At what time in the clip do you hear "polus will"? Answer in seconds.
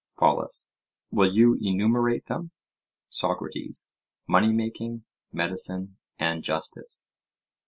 0.17-1.31